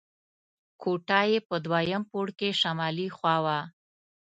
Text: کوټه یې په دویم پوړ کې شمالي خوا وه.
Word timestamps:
کوټه 0.81 1.19
یې 1.29 1.39
په 1.47 1.55
دویم 1.65 2.03
پوړ 2.09 2.27
کې 2.39 2.49
شمالي 2.61 3.07
خوا 3.17 3.35
وه. 3.45 3.59